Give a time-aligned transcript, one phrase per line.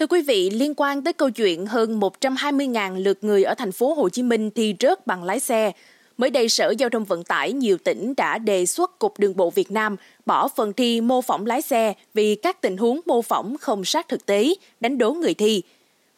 [0.00, 3.94] Thưa quý vị, liên quan tới câu chuyện hơn 120.000 lượt người ở thành phố
[3.94, 5.72] Hồ Chí Minh thi rớt bằng lái xe,
[6.18, 9.50] mới đây Sở Giao thông Vận tải nhiều tỉnh đã đề xuất Cục Đường bộ
[9.50, 9.96] Việt Nam
[10.26, 14.08] bỏ phần thi mô phỏng lái xe vì các tình huống mô phỏng không sát
[14.08, 15.62] thực tế, đánh đố người thi.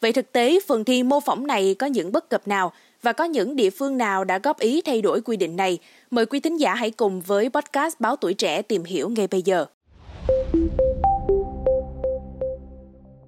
[0.01, 2.71] Vậy thực tế phần thi mô phỏng này có những bất cập nào
[3.01, 5.77] và có những địa phương nào đã góp ý thay đổi quy định này?
[6.11, 9.41] Mời quý thính giả hãy cùng với podcast Báo Tuổi Trẻ tìm hiểu ngay bây
[9.41, 9.65] giờ.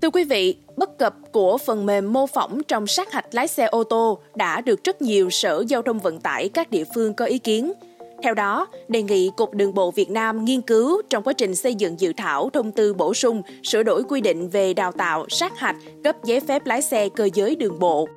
[0.02, 3.66] Thưa quý vị, bất cập của phần mềm mô phỏng trong sát hạch lái xe
[3.66, 7.26] ô tô đã được rất nhiều Sở Giao thông Vận tải các địa phương có
[7.26, 7.72] ý kiến.
[8.24, 11.76] Theo đó, đề nghị Cục Đường bộ Việt Nam nghiên cứu trong quá trình xây
[11.76, 15.60] dựng dự thảo thông tư bổ sung sửa đổi quy định về đào tạo, sát
[15.60, 18.08] hạch, cấp giấy phép lái xe cơ giới đường bộ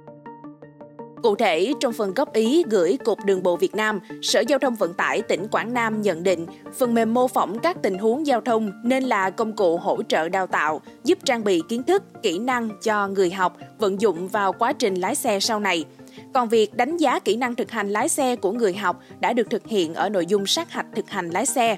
[1.24, 4.74] Cụ thể, trong phần góp ý gửi Cục Đường bộ Việt Nam, Sở Giao thông
[4.74, 6.46] Vận tải tỉnh Quảng Nam nhận định
[6.78, 10.28] phần mềm mô phỏng các tình huống giao thông nên là công cụ hỗ trợ
[10.28, 14.52] đào tạo, giúp trang bị kiến thức, kỹ năng cho người học vận dụng vào
[14.52, 15.84] quá trình lái xe sau này.
[16.34, 19.50] Còn việc đánh giá kỹ năng thực hành lái xe của người học đã được
[19.50, 21.76] thực hiện ở nội dung sát hạch thực hành lái xe.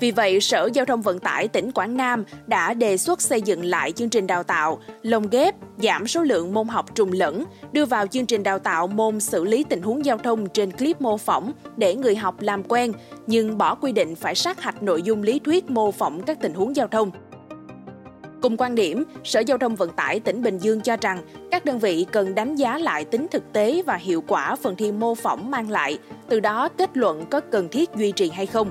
[0.00, 3.64] Vì vậy, Sở Giao thông Vận tải tỉnh Quảng Nam đã đề xuất xây dựng
[3.64, 7.84] lại chương trình đào tạo, lồng ghép, giảm số lượng môn học trùng lẫn, đưa
[7.84, 11.16] vào chương trình đào tạo môn xử lý tình huống giao thông trên clip mô
[11.16, 12.92] phỏng để người học làm quen,
[13.26, 16.54] nhưng bỏ quy định phải sát hạch nội dung lý thuyết mô phỏng các tình
[16.54, 17.10] huống giao thông.
[18.42, 21.78] Cùng quan điểm, Sở Giao thông Vận tải tỉnh Bình Dương cho rằng các đơn
[21.78, 25.50] vị cần đánh giá lại tính thực tế và hiệu quả phần thi mô phỏng
[25.50, 28.70] mang lại, từ đó kết luận có cần thiết duy trì hay không.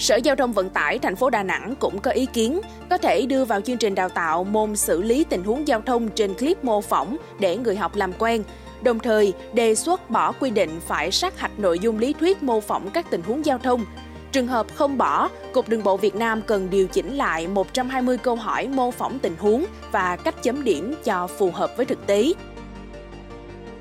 [0.00, 3.26] Sở Giao thông Vận tải thành phố Đà Nẵng cũng có ý kiến có thể
[3.26, 6.64] đưa vào chương trình đào tạo môn xử lý tình huống giao thông trên clip
[6.64, 8.42] mô phỏng để người học làm quen,
[8.82, 12.60] đồng thời đề xuất bỏ quy định phải sát hạch nội dung lý thuyết mô
[12.60, 13.84] phỏng các tình huống giao thông.
[14.32, 18.36] Trường hợp không bỏ, Cục Đường bộ Việt Nam cần điều chỉnh lại 120 câu
[18.36, 22.32] hỏi mô phỏng tình huống và cách chấm điểm cho phù hợp với thực tế.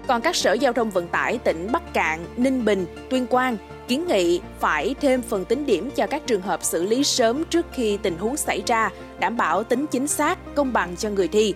[0.08, 3.58] Còn các sở giao thông vận tải tỉnh Bắc Cạn, Ninh Bình, Tuyên Quang
[3.89, 7.66] kiến nghị phải thêm phần tính điểm cho các trường hợp xử lý sớm trước
[7.73, 8.89] khi tình huống xảy ra,
[9.19, 11.53] đảm bảo tính chính xác, công bằng cho người thi.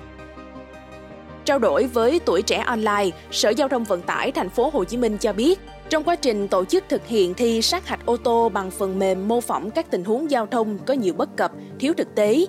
[1.45, 4.97] Trao đổi với tuổi trẻ online, Sở Giao thông Vận tải thành phố Hồ Chí
[4.97, 8.49] Minh cho biết, trong quá trình tổ chức thực hiện thi sát hạch ô tô
[8.49, 11.93] bằng phần mềm mô phỏng các tình huống giao thông có nhiều bất cập, thiếu
[11.97, 12.45] thực tế,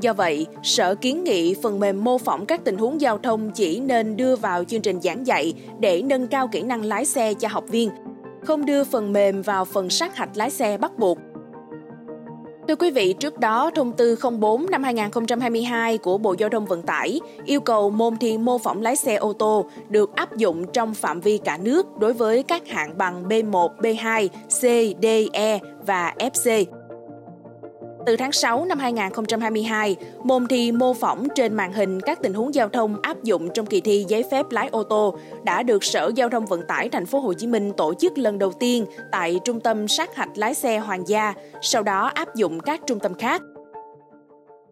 [0.00, 3.80] Do vậy, Sở kiến nghị phần mềm mô phỏng các tình huống giao thông chỉ
[3.80, 7.48] nên đưa vào chương trình giảng dạy để nâng cao kỹ năng lái xe cho
[7.48, 7.90] học viên,
[8.44, 11.18] không đưa phần mềm vào phần sát hạch lái xe bắt buộc.
[12.68, 16.82] Thưa quý vị, trước đó, thông tư 04 năm 2022 của Bộ Giao thông Vận
[16.82, 20.94] tải yêu cầu môn thi mô phỏng lái xe ô tô được áp dụng trong
[20.94, 24.62] phạm vi cả nước đối với các hạng bằng B1, B2, C,
[25.02, 26.79] D, E và FC.
[28.06, 32.54] Từ tháng 6 năm 2022, môn thi mô phỏng trên màn hình các tình huống
[32.54, 36.10] giao thông áp dụng trong kỳ thi giấy phép lái ô tô đã được Sở
[36.16, 39.40] Giao thông Vận tải thành phố Hồ Chí Minh tổ chức lần đầu tiên tại
[39.44, 43.14] Trung tâm sát hạch lái xe Hoàng gia, sau đó áp dụng các trung tâm
[43.14, 43.42] khác.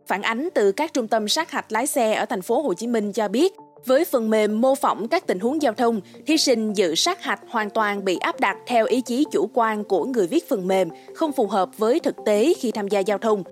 [0.07, 2.87] Phản ánh từ các trung tâm sát hạch lái xe ở thành phố Hồ Chí
[2.87, 3.53] Minh cho biết,
[3.87, 7.41] với phần mềm mô phỏng các tình huống giao thông, thí sinh dự sát hạch
[7.49, 10.89] hoàn toàn bị áp đặt theo ý chí chủ quan của người viết phần mềm,
[11.15, 13.43] không phù hợp với thực tế khi tham gia giao thông.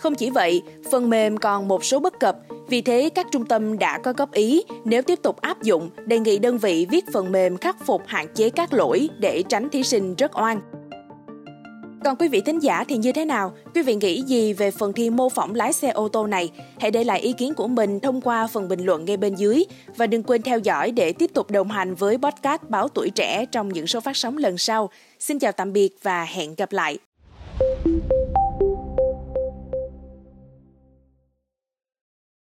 [0.00, 2.36] Không chỉ vậy, phần mềm còn một số bất cập,
[2.68, 6.18] vì thế các trung tâm đã có góp ý nếu tiếp tục áp dụng, đề
[6.18, 9.82] nghị đơn vị viết phần mềm khắc phục hạn chế các lỗi để tránh thí
[9.82, 10.60] sinh rất oan.
[12.04, 13.52] Còn quý vị thính giả thì như thế nào?
[13.74, 16.50] Quý vị nghĩ gì về phần thi mô phỏng lái xe ô tô này?
[16.80, 19.64] Hãy để lại ý kiến của mình thông qua phần bình luận ngay bên dưới
[19.96, 23.44] và đừng quên theo dõi để tiếp tục đồng hành với podcast Báo Tuổi Trẻ
[23.52, 24.90] trong những số phát sóng lần sau.
[25.18, 26.98] Xin chào tạm biệt và hẹn gặp lại!